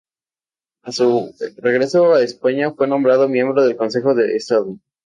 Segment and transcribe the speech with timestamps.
[0.81, 4.79] A su regreso a España fue nombrado miembro del Consejo de Estado.